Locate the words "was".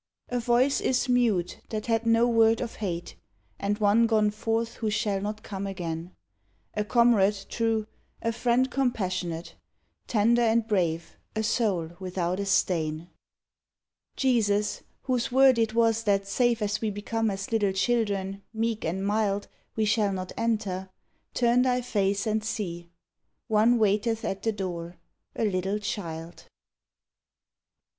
15.75-16.01